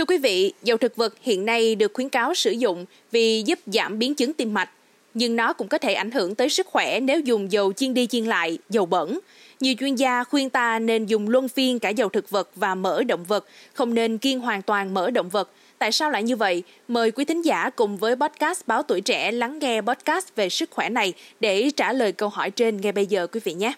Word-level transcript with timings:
Thưa 0.00 0.04
quý 0.04 0.18
vị, 0.18 0.52
dầu 0.62 0.78
thực 0.78 0.96
vật 0.96 1.14
hiện 1.22 1.44
nay 1.44 1.74
được 1.74 1.90
khuyến 1.94 2.08
cáo 2.08 2.34
sử 2.34 2.50
dụng 2.50 2.86
vì 3.10 3.42
giúp 3.46 3.58
giảm 3.66 3.98
biến 3.98 4.14
chứng 4.14 4.32
tim 4.32 4.54
mạch, 4.54 4.70
nhưng 5.14 5.36
nó 5.36 5.52
cũng 5.52 5.68
có 5.68 5.78
thể 5.78 5.94
ảnh 5.94 6.10
hưởng 6.10 6.34
tới 6.34 6.48
sức 6.48 6.66
khỏe 6.66 7.00
nếu 7.00 7.20
dùng 7.20 7.52
dầu 7.52 7.72
chiên 7.72 7.94
đi 7.94 8.06
chiên 8.06 8.24
lại, 8.24 8.58
dầu 8.70 8.86
bẩn. 8.86 9.18
Nhiều 9.60 9.74
chuyên 9.80 9.94
gia 9.94 10.24
khuyên 10.24 10.50
ta 10.50 10.78
nên 10.78 11.06
dùng 11.06 11.28
luân 11.28 11.48
phiên 11.48 11.78
cả 11.78 11.88
dầu 11.88 12.08
thực 12.08 12.30
vật 12.30 12.50
và 12.56 12.74
mỡ 12.74 13.02
động 13.02 13.24
vật, 13.24 13.46
không 13.72 13.94
nên 13.94 14.18
kiêng 14.18 14.40
hoàn 14.40 14.62
toàn 14.62 14.94
mỡ 14.94 15.10
động 15.10 15.28
vật. 15.28 15.50
Tại 15.78 15.92
sao 15.92 16.10
lại 16.10 16.22
như 16.22 16.36
vậy? 16.36 16.62
Mời 16.88 17.10
quý 17.10 17.24
thính 17.24 17.42
giả 17.42 17.70
cùng 17.70 17.96
với 17.96 18.16
podcast 18.16 18.66
Báo 18.66 18.82
Tuổi 18.82 19.00
Trẻ 19.00 19.32
lắng 19.32 19.58
nghe 19.58 19.80
podcast 19.80 20.26
về 20.36 20.48
sức 20.48 20.70
khỏe 20.70 20.88
này 20.88 21.12
để 21.40 21.70
trả 21.76 21.92
lời 21.92 22.12
câu 22.12 22.28
hỏi 22.28 22.50
trên 22.50 22.80
ngay 22.80 22.92
bây 22.92 23.06
giờ 23.06 23.26
quý 23.26 23.40
vị 23.44 23.52
nhé. 23.54 23.72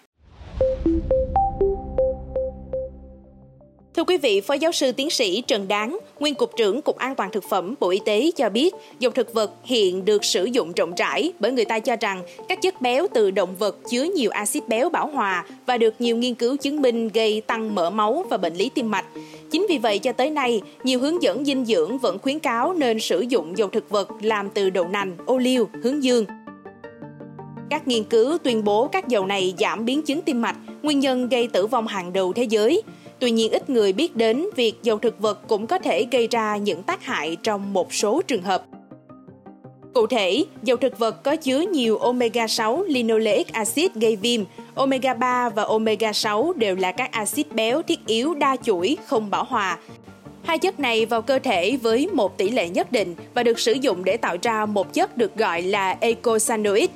Thưa 3.95 4.03
quý 4.03 4.17
vị, 4.17 4.41
Phó 4.41 4.53
Giáo 4.53 4.71
sư 4.71 4.91
Tiến 4.91 5.09
sĩ 5.09 5.43
Trần 5.47 5.67
Đáng, 5.67 5.99
Nguyên 6.19 6.35
Cục 6.35 6.51
trưởng 6.57 6.81
Cục 6.81 6.97
An 6.97 7.15
toàn 7.15 7.31
Thực 7.31 7.43
phẩm 7.49 7.75
Bộ 7.79 7.89
Y 7.89 7.99
tế 8.05 8.31
cho 8.35 8.49
biết, 8.49 8.73
dầu 8.99 9.11
thực 9.11 9.33
vật 9.33 9.51
hiện 9.63 10.05
được 10.05 10.25
sử 10.25 10.45
dụng 10.45 10.71
rộng 10.73 10.93
rãi 10.95 11.33
bởi 11.39 11.51
người 11.51 11.65
ta 11.65 11.79
cho 11.79 11.95
rằng 11.95 12.21
các 12.49 12.61
chất 12.61 12.81
béo 12.81 13.07
từ 13.13 13.31
động 13.31 13.55
vật 13.59 13.77
chứa 13.91 14.03
nhiều 14.03 14.31
axit 14.31 14.67
béo 14.67 14.89
bảo 14.89 15.07
hòa 15.07 15.45
và 15.65 15.77
được 15.77 15.93
nhiều 15.99 16.17
nghiên 16.17 16.35
cứu 16.35 16.57
chứng 16.57 16.81
minh 16.81 17.09
gây 17.13 17.41
tăng 17.41 17.75
mỡ 17.75 17.89
máu 17.89 18.25
và 18.29 18.37
bệnh 18.37 18.55
lý 18.55 18.69
tim 18.75 18.91
mạch. 18.91 19.05
Chính 19.51 19.65
vì 19.69 19.77
vậy 19.77 19.99
cho 19.99 20.11
tới 20.11 20.29
nay, 20.29 20.61
nhiều 20.83 20.99
hướng 20.99 21.23
dẫn 21.23 21.45
dinh 21.45 21.65
dưỡng 21.65 21.97
vẫn 21.97 22.19
khuyến 22.19 22.39
cáo 22.39 22.73
nên 22.73 22.99
sử 22.99 23.21
dụng 23.21 23.57
dầu 23.57 23.69
thực 23.69 23.89
vật 23.89 24.09
làm 24.21 24.49
từ 24.49 24.69
đậu 24.69 24.87
nành, 24.87 25.17
ô 25.25 25.37
liu, 25.37 25.69
hướng 25.83 26.03
dương. 26.03 26.25
Các 27.69 27.87
nghiên 27.87 28.03
cứu 28.03 28.37
tuyên 28.37 28.63
bố 28.63 28.87
các 28.87 29.07
dầu 29.07 29.25
này 29.25 29.53
giảm 29.59 29.85
biến 29.85 30.01
chứng 30.01 30.21
tim 30.21 30.41
mạch, 30.41 30.55
nguyên 30.81 30.99
nhân 30.99 31.29
gây 31.29 31.47
tử 31.47 31.67
vong 31.67 31.87
hàng 31.87 32.13
đầu 32.13 32.33
thế 32.33 32.43
giới– 32.43 32.81
Tuy 33.23 33.31
nhiên 33.31 33.51
ít 33.51 33.69
người 33.69 33.93
biết 33.93 34.15
đến 34.15 34.45
việc 34.55 34.73
dầu 34.83 34.97
thực 34.97 35.19
vật 35.19 35.47
cũng 35.47 35.67
có 35.67 35.77
thể 35.77 36.05
gây 36.11 36.27
ra 36.27 36.57
những 36.57 36.83
tác 36.83 37.03
hại 37.03 37.37
trong 37.43 37.73
một 37.73 37.93
số 37.93 38.21
trường 38.21 38.41
hợp. 38.41 38.65
Cụ 39.93 40.07
thể, 40.07 40.45
dầu 40.63 40.77
thực 40.77 40.99
vật 40.99 41.23
có 41.23 41.35
chứa 41.35 41.59
nhiều 41.59 41.97
omega 41.97 42.47
6 42.47 42.83
linoleic 42.87 43.53
acid 43.53 43.91
gây 43.95 44.15
viêm, 44.15 44.43
omega 44.75 45.13
3 45.13 45.49
và 45.49 45.63
omega 45.63 46.13
6 46.13 46.53
đều 46.55 46.75
là 46.75 46.91
các 46.91 47.11
axit 47.11 47.51
béo 47.51 47.81
thiết 47.81 48.05
yếu 48.05 48.33
đa 48.33 48.55
chuỗi 48.63 48.97
không 49.05 49.29
bảo 49.29 49.43
hòa. 49.43 49.77
Hai 50.43 50.59
chất 50.59 50.79
này 50.79 51.05
vào 51.05 51.21
cơ 51.21 51.39
thể 51.39 51.77
với 51.77 52.07
một 52.13 52.37
tỷ 52.37 52.49
lệ 52.49 52.69
nhất 52.69 52.91
định 52.91 53.15
và 53.33 53.43
được 53.43 53.59
sử 53.59 53.73
dụng 53.73 54.05
để 54.05 54.17
tạo 54.17 54.37
ra 54.41 54.65
một 54.65 54.93
chất 54.93 55.17
được 55.17 55.35
gọi 55.35 55.61
là 55.61 55.97
eicosanoid. 55.99 56.89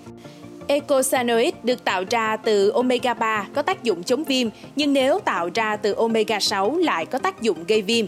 Ecosanoid 0.68 1.54
được 1.64 1.84
tạo 1.84 2.04
ra 2.10 2.38
từ 2.38 2.70
omega 2.70 3.14
3 3.14 3.48
có 3.54 3.62
tác 3.62 3.84
dụng 3.84 4.04
chống 4.04 4.24
viêm, 4.24 4.48
nhưng 4.76 4.94
nếu 4.94 5.20
tạo 5.20 5.50
ra 5.54 5.76
từ 5.76 5.94
omega 5.94 6.40
6 6.40 6.78
lại 6.78 7.06
có 7.06 7.20
tác 7.20 7.42
dụng 7.42 7.58
gây 7.68 7.82
viêm. 7.82 8.06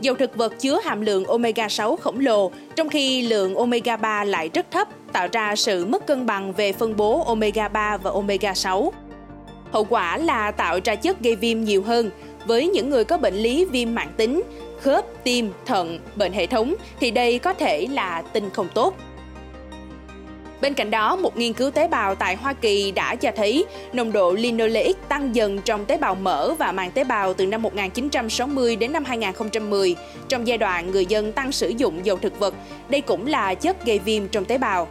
Dầu 0.00 0.14
thực 0.14 0.36
vật 0.36 0.52
chứa 0.58 0.80
hàm 0.84 1.00
lượng 1.00 1.24
omega 1.24 1.68
6 1.68 1.96
khổng 1.96 2.20
lồ, 2.20 2.50
trong 2.76 2.88
khi 2.88 3.22
lượng 3.22 3.54
omega 3.54 3.96
3 3.96 4.24
lại 4.24 4.50
rất 4.54 4.70
thấp, 4.70 4.88
tạo 5.12 5.28
ra 5.32 5.56
sự 5.56 5.86
mất 5.86 6.06
cân 6.06 6.26
bằng 6.26 6.52
về 6.52 6.72
phân 6.72 6.96
bố 6.96 7.24
omega 7.24 7.68
3 7.68 7.96
và 7.96 8.10
omega 8.10 8.54
6. 8.54 8.92
Hậu 9.72 9.84
quả 9.84 10.18
là 10.18 10.50
tạo 10.50 10.78
ra 10.84 10.94
chất 10.94 11.20
gây 11.20 11.36
viêm 11.36 11.60
nhiều 11.60 11.82
hơn. 11.82 12.10
Với 12.46 12.68
những 12.68 12.90
người 12.90 13.04
có 13.04 13.18
bệnh 13.18 13.34
lý 13.34 13.64
viêm 13.64 13.94
mãn 13.94 14.08
tính, 14.16 14.42
khớp, 14.80 15.04
tim, 15.24 15.52
thận, 15.66 15.98
bệnh 16.16 16.32
hệ 16.32 16.46
thống 16.46 16.74
thì 17.00 17.10
đây 17.10 17.38
có 17.38 17.52
thể 17.52 17.86
là 17.90 18.22
tin 18.32 18.50
không 18.50 18.68
tốt. 18.74 18.94
Bên 20.60 20.74
cạnh 20.74 20.90
đó, 20.90 21.16
một 21.16 21.36
nghiên 21.36 21.52
cứu 21.52 21.70
tế 21.70 21.88
bào 21.88 22.14
tại 22.14 22.36
Hoa 22.36 22.52
Kỳ 22.52 22.90
đã 22.90 23.14
cho 23.14 23.30
thấy 23.36 23.64
nồng 23.92 24.12
độ 24.12 24.32
linoleic 24.32 24.96
tăng 25.08 25.36
dần 25.36 25.60
trong 25.64 25.84
tế 25.84 25.98
bào 25.98 26.14
mỡ 26.14 26.54
và 26.54 26.72
màng 26.72 26.90
tế 26.90 27.04
bào 27.04 27.34
từ 27.34 27.46
năm 27.46 27.62
1960 27.62 28.76
đến 28.76 28.92
năm 28.92 29.04
2010, 29.04 29.96
trong 30.28 30.46
giai 30.46 30.58
đoạn 30.58 30.90
người 30.90 31.06
dân 31.06 31.32
tăng 31.32 31.52
sử 31.52 31.68
dụng 31.68 32.06
dầu 32.06 32.16
thực 32.16 32.38
vật. 32.38 32.54
Đây 32.88 33.00
cũng 33.00 33.26
là 33.26 33.54
chất 33.54 33.84
gây 33.84 33.98
viêm 33.98 34.28
trong 34.28 34.44
tế 34.44 34.58
bào. 34.58 34.88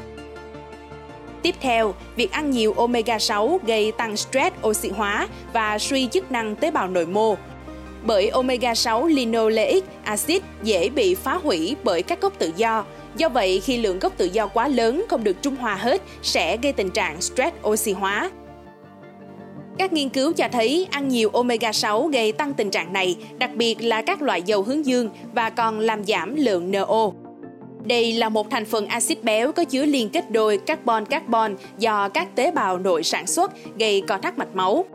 Tiếp 1.41 1.55
theo, 1.61 1.93
việc 2.15 2.31
ăn 2.31 2.51
nhiều 2.51 2.73
omega 2.73 3.19
6 3.19 3.59
gây 3.65 3.91
tăng 3.91 4.17
stress 4.17 4.55
oxy 4.67 4.89
hóa 4.89 5.27
và 5.53 5.79
suy 5.79 6.07
chức 6.07 6.31
năng 6.31 6.55
tế 6.55 6.71
bào 6.71 6.87
nội 6.87 7.05
mô. 7.05 7.35
Bởi 8.05 8.29
omega 8.29 8.75
6 8.75 9.07
linoleic 9.07 9.83
acid 10.03 10.41
dễ 10.63 10.89
bị 10.89 11.15
phá 11.15 11.33
hủy 11.33 11.75
bởi 11.83 12.03
các 12.03 12.21
gốc 12.21 12.33
tự 12.39 12.51
do, 12.57 12.85
Do 13.17 13.29
vậy, 13.29 13.61
khi 13.63 13.77
lượng 13.77 13.99
gốc 13.99 14.13
tự 14.17 14.25
do 14.25 14.47
quá 14.47 14.67
lớn 14.67 15.05
không 15.09 15.23
được 15.23 15.41
trung 15.41 15.55
hòa 15.55 15.75
hết 15.75 16.01
sẽ 16.21 16.57
gây 16.57 16.73
tình 16.73 16.89
trạng 16.89 17.21
stress 17.21 17.55
oxy 17.67 17.91
hóa. 17.91 18.31
Các 19.77 19.93
nghiên 19.93 20.09
cứu 20.09 20.33
cho 20.33 20.47
thấy 20.51 20.87
ăn 20.91 21.07
nhiều 21.07 21.29
omega 21.33 21.71
6 21.71 22.07
gây 22.07 22.31
tăng 22.31 22.53
tình 22.53 22.71
trạng 22.71 22.93
này, 22.93 23.15
đặc 23.37 23.55
biệt 23.55 23.75
là 23.81 24.01
các 24.01 24.21
loại 24.21 24.41
dầu 24.41 24.63
hướng 24.63 24.85
dương 24.85 25.09
và 25.33 25.49
còn 25.49 25.79
làm 25.79 26.03
giảm 26.03 26.35
lượng 26.35 26.71
NO. 26.71 27.11
Đây 27.85 28.13
là 28.13 28.29
một 28.29 28.49
thành 28.49 28.65
phần 28.65 28.87
axit 28.87 29.23
béo 29.23 29.51
có 29.51 29.63
chứa 29.63 29.85
liên 29.85 30.09
kết 30.09 30.31
đôi 30.31 30.59
carbon-carbon 30.65 31.55
do 31.77 32.09
các 32.09 32.35
tế 32.35 32.51
bào 32.51 32.79
nội 32.79 33.03
sản 33.03 33.27
xuất 33.27 33.51
gây 33.79 34.01
co 34.07 34.17
thắt 34.17 34.37
mạch 34.37 34.55
máu. 34.55 34.85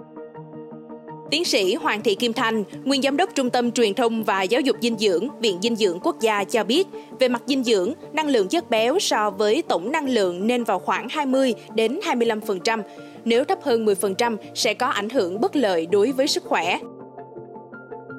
Tiến 1.30 1.44
sĩ 1.44 1.74
Hoàng 1.74 2.02
Thị 2.02 2.14
Kim 2.14 2.32
Thanh, 2.32 2.64
nguyên 2.84 3.02
giám 3.02 3.16
đốc 3.16 3.30
Trung 3.34 3.50
tâm 3.50 3.72
Truyền 3.72 3.94
thông 3.94 4.24
và 4.24 4.42
Giáo 4.42 4.60
dục 4.60 4.76
dinh 4.80 4.98
dưỡng, 4.98 5.28
Viện 5.40 5.58
Dinh 5.62 5.76
dưỡng 5.76 6.00
Quốc 6.02 6.20
gia 6.20 6.44
cho 6.44 6.64
biết, 6.64 6.86
về 7.18 7.28
mặt 7.28 7.42
dinh 7.46 7.64
dưỡng, 7.64 7.92
năng 8.12 8.28
lượng 8.28 8.48
chất 8.48 8.70
béo 8.70 8.98
so 8.98 9.30
với 9.30 9.62
tổng 9.68 9.92
năng 9.92 10.08
lượng 10.08 10.46
nên 10.46 10.64
vào 10.64 10.78
khoảng 10.78 11.08
20 11.08 11.54
đến 11.74 12.00
25%. 12.04 12.82
Nếu 13.24 13.44
thấp 13.44 13.58
hơn 13.62 13.86
10% 13.86 14.36
sẽ 14.54 14.74
có 14.74 14.86
ảnh 14.86 15.10
hưởng 15.10 15.40
bất 15.40 15.56
lợi 15.56 15.86
đối 15.86 16.12
với 16.12 16.26
sức 16.26 16.44
khỏe. 16.44 16.78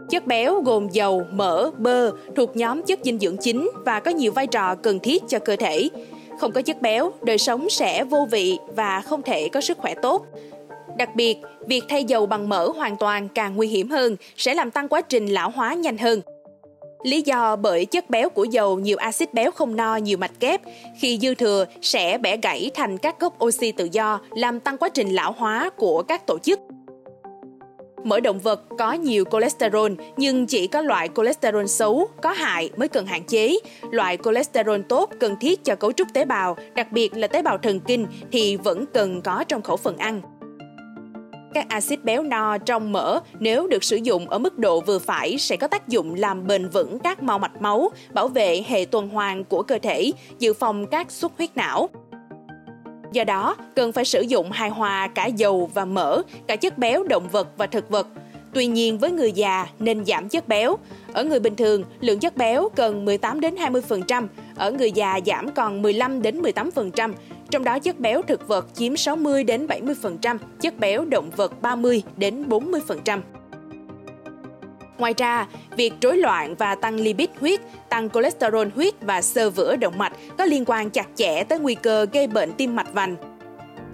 Chất 0.09 0.27
béo 0.27 0.61
gồm 0.61 0.89
dầu, 0.89 1.23
mỡ, 1.31 1.71
bơ 1.77 2.11
thuộc 2.35 2.55
nhóm 2.55 2.83
chất 2.83 2.99
dinh 3.03 3.19
dưỡng 3.19 3.37
chính 3.37 3.69
và 3.85 3.99
có 3.99 4.11
nhiều 4.11 4.31
vai 4.31 4.47
trò 4.47 4.75
cần 4.75 4.99
thiết 4.99 5.23
cho 5.27 5.39
cơ 5.39 5.55
thể. 5.55 5.89
Không 6.39 6.51
có 6.51 6.61
chất 6.61 6.81
béo, 6.81 7.11
đời 7.21 7.37
sống 7.37 7.69
sẽ 7.69 8.03
vô 8.03 8.27
vị 8.31 8.57
và 8.75 9.01
không 9.01 9.21
thể 9.21 9.49
có 9.49 9.61
sức 9.61 9.77
khỏe 9.77 9.93
tốt. 10.01 10.25
Đặc 10.97 11.15
biệt, 11.15 11.37
việc 11.67 11.83
thay 11.89 12.03
dầu 12.03 12.25
bằng 12.25 12.49
mỡ 12.49 12.67
hoàn 12.67 12.97
toàn 12.97 13.27
càng 13.29 13.55
nguy 13.55 13.67
hiểm 13.67 13.89
hơn, 13.89 14.15
sẽ 14.37 14.53
làm 14.53 14.71
tăng 14.71 14.87
quá 14.87 15.01
trình 15.01 15.25
lão 15.25 15.49
hóa 15.49 15.73
nhanh 15.73 15.97
hơn. 15.97 16.21
Lý 17.03 17.21
do 17.21 17.55
bởi 17.55 17.85
chất 17.85 18.09
béo 18.09 18.29
của 18.29 18.43
dầu 18.43 18.79
nhiều 18.79 18.97
axit 18.97 19.33
béo 19.33 19.51
không 19.51 19.75
no 19.75 19.95
nhiều 19.95 20.17
mạch 20.17 20.39
kép, 20.39 20.61
khi 20.99 21.19
dư 21.21 21.35
thừa 21.35 21.65
sẽ 21.81 22.17
bẻ 22.17 22.37
gãy 22.37 22.71
thành 22.73 22.97
các 22.97 23.19
gốc 23.19 23.43
oxy 23.43 23.71
tự 23.71 23.89
do, 23.91 24.19
làm 24.35 24.59
tăng 24.59 24.77
quá 24.77 24.89
trình 24.89 25.09
lão 25.09 25.31
hóa 25.37 25.69
của 25.69 26.03
các 26.03 26.27
tổ 26.27 26.39
chức. 26.39 26.59
Mỡ 28.03 28.19
động 28.19 28.39
vật 28.39 28.61
có 28.77 28.93
nhiều 28.93 29.23
cholesterol 29.31 29.91
nhưng 30.17 30.47
chỉ 30.47 30.67
có 30.67 30.81
loại 30.81 31.09
cholesterol 31.15 31.65
xấu, 31.65 32.07
có 32.21 32.31
hại 32.31 32.69
mới 32.77 32.87
cần 32.87 33.05
hạn 33.05 33.23
chế. 33.23 33.57
Loại 33.91 34.17
cholesterol 34.23 34.81
tốt 34.89 35.09
cần 35.19 35.35
thiết 35.41 35.63
cho 35.63 35.75
cấu 35.75 35.91
trúc 35.91 36.07
tế 36.13 36.25
bào, 36.25 36.57
đặc 36.75 36.91
biệt 36.91 37.17
là 37.17 37.27
tế 37.27 37.41
bào 37.41 37.57
thần 37.57 37.79
kinh 37.79 38.07
thì 38.31 38.57
vẫn 38.57 38.85
cần 38.93 39.21
có 39.21 39.43
trong 39.47 39.61
khẩu 39.61 39.77
phần 39.77 39.97
ăn. 39.97 40.21
Các 41.53 41.69
axit 41.69 42.03
béo 42.03 42.23
no 42.23 42.57
trong 42.57 42.91
mỡ 42.91 43.19
nếu 43.39 43.67
được 43.67 43.83
sử 43.83 43.95
dụng 43.95 44.29
ở 44.29 44.39
mức 44.39 44.57
độ 44.57 44.81
vừa 44.81 44.99
phải 44.99 45.37
sẽ 45.37 45.57
có 45.57 45.67
tác 45.67 45.87
dụng 45.87 46.15
làm 46.15 46.47
bền 46.47 46.69
vững 46.69 46.99
các 46.99 47.23
mao 47.23 47.39
mạch 47.39 47.61
máu, 47.61 47.89
bảo 48.13 48.27
vệ 48.27 48.63
hệ 48.67 48.85
tuần 48.85 49.09
hoàn 49.09 49.43
của 49.43 49.63
cơ 49.63 49.79
thể, 49.79 50.11
dự 50.39 50.53
phòng 50.53 50.87
các 50.87 51.11
xuất 51.11 51.31
huyết 51.37 51.57
não. 51.57 51.89
Do 53.11 53.23
đó, 53.23 53.55
cần 53.75 53.91
phải 53.91 54.05
sử 54.05 54.21
dụng 54.21 54.51
hài 54.51 54.69
hòa 54.69 55.07
cả 55.07 55.25
dầu 55.25 55.69
và 55.73 55.85
mỡ, 55.85 56.21
cả 56.47 56.55
chất 56.55 56.77
béo 56.77 57.03
động 57.03 57.27
vật 57.31 57.47
và 57.57 57.65
thực 57.67 57.89
vật. 57.89 58.07
Tuy 58.53 58.65
nhiên 58.65 58.97
với 58.97 59.11
người 59.11 59.31
già 59.31 59.67
nên 59.79 60.05
giảm 60.05 60.29
chất 60.29 60.47
béo. 60.47 60.77
Ở 61.13 61.23
người 61.23 61.39
bình 61.39 61.55
thường, 61.55 61.83
lượng 61.99 62.19
chất 62.19 62.37
béo 62.37 62.69
cần 62.75 63.05
18 63.05 63.39
đến 63.39 63.55
20%, 63.55 64.27
ở 64.55 64.71
người 64.71 64.91
già 64.91 65.19
giảm 65.25 65.51
còn 65.51 65.81
15 65.81 66.21
đến 66.21 66.41
18%, 66.41 67.13
trong 67.51 67.63
đó 67.63 67.79
chất 67.79 67.99
béo 67.99 68.21
thực 68.21 68.47
vật 68.47 68.67
chiếm 68.73 68.97
60 68.97 69.43
đến 69.43 69.67
70%, 69.67 70.37
chất 70.61 70.79
béo 70.79 71.05
động 71.05 71.29
vật 71.35 71.61
30 71.61 72.03
đến 72.17 72.49
40%. 72.49 73.19
Ngoài 74.97 75.13
ra, 75.17 75.47
việc 75.77 75.93
rối 76.01 76.17
loạn 76.17 76.55
và 76.55 76.75
tăng 76.75 76.95
lipid 76.95 77.29
huyết, 77.39 77.59
tăng 77.89 78.09
cholesterol 78.09 78.67
huyết 78.75 78.93
và 79.01 79.21
xơ 79.21 79.49
vữa 79.49 79.75
động 79.75 79.97
mạch 79.97 80.13
có 80.37 80.45
liên 80.45 80.65
quan 80.65 80.89
chặt 80.89 81.07
chẽ 81.15 81.43
tới 81.43 81.59
nguy 81.59 81.75
cơ 81.75 82.05
gây 82.13 82.27
bệnh 82.27 82.51
tim 82.53 82.75
mạch 82.75 82.93
vành. 82.93 83.15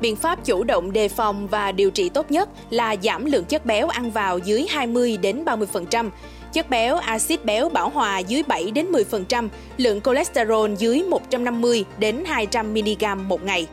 Biện 0.01 0.15
pháp 0.15 0.45
chủ 0.45 0.63
động 0.63 0.93
đề 0.93 1.07
phòng 1.07 1.47
và 1.47 1.71
điều 1.71 1.91
trị 1.91 2.09
tốt 2.09 2.31
nhất 2.31 2.49
là 2.69 2.95
giảm 3.03 3.25
lượng 3.25 3.45
chất 3.45 3.65
béo 3.65 3.87
ăn 3.87 4.11
vào 4.11 4.37
dưới 4.37 4.65
20 4.69 5.17
đến 5.17 5.45
30%, 5.45 6.09
chất 6.53 6.69
béo, 6.69 6.97
axit 6.97 7.45
béo 7.45 7.69
bảo 7.69 7.89
hòa 7.89 8.19
dưới 8.19 8.43
7 8.47 8.71
đến 8.71 8.91
10%, 8.91 9.47
lượng 9.77 10.01
cholesterol 10.01 10.73
dưới 10.77 11.03
150 11.03 11.85
đến 11.99 12.23
200 12.25 12.73
mg 12.73 13.27
một 13.27 13.43
ngày. 13.43 13.67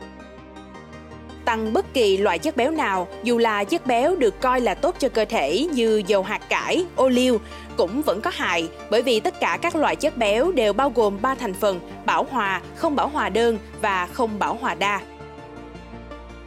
Tăng 1.45 1.73
bất 1.73 1.93
kỳ 1.93 2.17
loại 2.17 2.39
chất 2.39 2.57
béo 2.57 2.71
nào, 2.71 3.07
dù 3.23 3.37
là 3.37 3.63
chất 3.63 3.87
béo 3.87 4.15
được 4.15 4.41
coi 4.41 4.61
là 4.61 4.73
tốt 4.73 4.95
cho 4.99 5.09
cơ 5.09 5.25
thể 5.25 5.67
như 5.73 6.03
dầu 6.07 6.23
hạt 6.23 6.41
cải, 6.49 6.85
ô 6.95 7.09
liu, 7.09 7.39
cũng 7.77 8.01
vẫn 8.01 8.21
có 8.21 8.31
hại 8.33 8.67
bởi 8.89 9.01
vì 9.01 9.19
tất 9.19 9.39
cả 9.39 9.57
các 9.61 9.75
loại 9.75 9.95
chất 9.95 10.17
béo 10.17 10.51
đều 10.51 10.73
bao 10.73 10.91
gồm 10.95 11.17
3 11.21 11.35
thành 11.35 11.53
phần 11.53 11.79
bảo 12.05 12.27
hòa, 12.31 12.61
không 12.75 12.95
bảo 12.95 13.07
hòa 13.07 13.29
đơn 13.29 13.57
và 13.81 14.07
không 14.13 14.39
bảo 14.39 14.57
hòa 14.61 14.75
đa. 14.75 15.01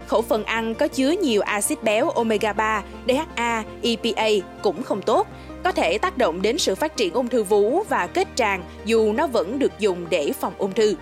Khẩu 0.08 0.22
phần 0.22 0.44
ăn 0.44 0.74
có 0.74 0.88
chứa 0.88 1.10
nhiều 1.10 1.42
axit 1.42 1.82
béo 1.82 2.10
omega 2.10 2.52
3, 2.52 2.82
DHA, 3.08 3.64
EPA 3.82 4.46
cũng 4.62 4.82
không 4.82 5.02
tốt, 5.02 5.26
có 5.64 5.72
thể 5.72 5.98
tác 5.98 6.18
động 6.18 6.42
đến 6.42 6.58
sự 6.58 6.74
phát 6.74 6.96
triển 6.96 7.12
ung 7.12 7.28
thư 7.28 7.42
vú 7.42 7.82
và 7.88 8.06
kết 8.06 8.28
tràng 8.34 8.62
dù 8.84 9.12
nó 9.12 9.26
vẫn 9.26 9.58
được 9.58 9.72
dùng 9.78 10.06
để 10.10 10.32
phòng 10.40 10.52
ung 10.58 10.72
thư. 10.72 10.94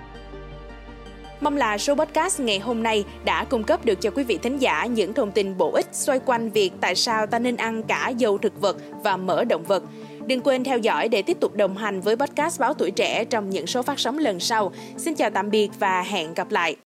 Mong 1.41 1.57
là 1.57 1.79
số 1.79 1.95
podcast 1.95 2.41
ngày 2.41 2.59
hôm 2.59 2.83
nay 2.83 3.05
đã 3.25 3.45
cung 3.45 3.65
cấp 3.65 3.85
được 3.85 4.01
cho 4.01 4.11
quý 4.11 4.25
vị 4.25 4.39
thính 4.39 4.59
giả 4.59 4.87
những 4.87 5.15
thông 5.15 5.33
tin 5.33 5.59
bổ 5.59 5.73
ích 5.73 5.87
xoay 5.93 6.21
quanh 6.27 6.51
việc 6.51 6.73
tại 6.81 6.95
sao 6.95 7.27
ta 7.27 7.39
nên 7.39 7.57
ăn 7.57 7.83
cả 7.83 8.09
dầu 8.09 8.39
thực 8.39 8.61
vật 8.61 8.77
và 9.05 9.17
mỡ 9.17 9.45
động 9.45 9.65
vật. 9.65 9.83
Đừng 10.27 10.41
quên 10.41 10.65
theo 10.65 10.79
dõi 10.79 11.09
để 11.09 11.23
tiếp 11.23 11.37
tục 11.41 11.55
đồng 11.55 11.77
hành 11.77 12.01
với 12.01 12.17
podcast 12.17 12.61
Báo 12.61 12.75
Tuổi 12.75 12.91
Trẻ 12.91 13.25
trong 13.25 13.51
những 13.51 13.67
số 13.67 13.83
phát 13.83 13.99
sóng 13.99 14.19
lần 14.19 14.41
sau. 14.41 14.73
Xin 14.97 15.15
chào 15.15 15.31
tạm 15.31 15.51
biệt 15.51 15.69
và 15.79 16.03
hẹn 16.03 16.35
gặp 16.35 16.51
lại. 16.51 16.77